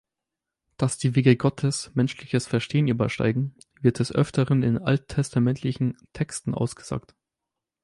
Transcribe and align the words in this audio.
Dass 0.77 0.97
die 0.97 1.15
Wege 1.15 1.35
Gottes 1.37 1.91
menschliches 1.93 2.47
Verstehen 2.47 2.87
übersteigen, 2.87 3.53
wird 3.81 3.99
des 3.99 4.11
Öfteren 4.11 4.63
in 4.63 4.79
alttestamentlichen 4.79 5.95
Texten 6.13 6.55
ausgesagt. 6.55 7.13